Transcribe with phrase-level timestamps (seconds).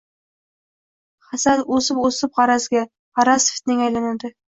[1.33, 2.81] Hasad o’sib o’sib g’arazga,
[3.21, 4.33] g’araz-fitnaga aylanadi.